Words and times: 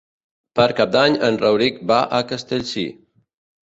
Per 0.59 0.65
Cap 0.79 0.95
d'Any 0.95 1.19
en 1.29 1.39
Rauric 1.43 1.79
va 1.95 2.01
a 2.17 2.25
Castellcir. 2.35 2.91